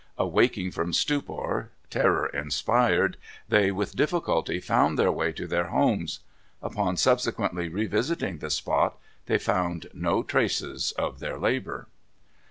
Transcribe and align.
Awaking 0.17 0.71
from 0.71 0.93
stupor, 0.93 1.69
terror 1.91 2.25
inspired, 2.29 3.17
they 3.49 3.69
with 3.71 3.95
difficulty 3.95 4.59
found 4.59 4.97
their 4.97 5.11
way 5.11 5.31
to 5.33 5.45
their 5.45 5.65
homes. 5.67 6.21
Upon 6.59 6.97
subsequently 6.97 7.67
revisiting 7.69 8.39
the 8.39 8.49
spot 8.49 8.97
they 9.27 9.37
found 9.37 9.91
no 9.93 10.23
traces 10.23 10.91
of 10.93 11.19
their 11.19 11.37
labor. 11.37 11.87